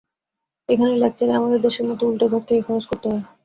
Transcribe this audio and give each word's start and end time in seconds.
এখানে 0.69 0.93
লেকচারে 0.97 1.33
আমাদের 1.35 1.59
দেশের 1.61 1.85
মত 1.89 1.99
উল্টে 2.03 2.25
ঘর 2.29 2.41
থেকে 2.47 2.61
খরচ 2.67 2.83
করতে 2.89 3.07
হয়। 3.11 3.23